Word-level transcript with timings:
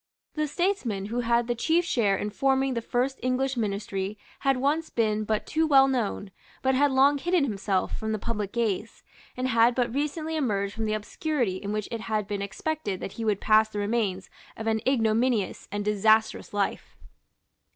The 0.33 0.47
statesman 0.47 1.05
who 1.13 1.19
had 1.19 1.45
the 1.45 1.53
chief 1.53 1.85
share 1.85 2.17
in 2.17 2.31
forming 2.31 2.73
the 2.73 2.81
first 2.81 3.19
English 3.21 3.55
Ministry 3.55 4.17
had 4.39 4.57
once 4.57 4.89
been 4.89 5.25
but 5.25 5.45
too 5.45 5.67
well 5.67 5.87
known, 5.87 6.31
but 6.63 6.73
had 6.73 6.89
long 6.89 7.19
hidden 7.19 7.43
himself 7.43 7.95
from 7.99 8.11
the 8.11 8.17
public 8.17 8.51
gaze, 8.51 9.03
and 9.37 9.49
had 9.49 9.75
but 9.75 9.93
recently 9.93 10.35
emerged 10.35 10.73
from 10.73 10.85
the 10.85 10.93
obscurity 10.95 11.57
in 11.57 11.71
which 11.71 11.87
it 11.91 12.01
had 12.01 12.27
been 12.27 12.41
expected 12.41 12.99
that 12.99 13.11
he 13.11 13.23
would 13.23 13.39
pass 13.39 13.69
the 13.69 13.77
remains 13.77 14.27
of 14.57 14.65
an 14.65 14.81
ignominious 14.87 15.67
and 15.71 15.85
disastrous 15.85 16.51
life. 16.51 16.97